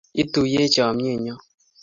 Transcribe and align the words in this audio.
Ituiyech 0.21 0.69
chomyet 0.73 1.17
nyoo 1.23 1.39